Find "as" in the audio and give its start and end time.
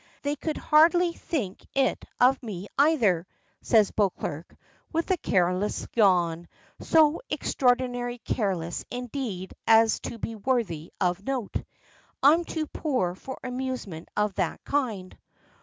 9.67-9.99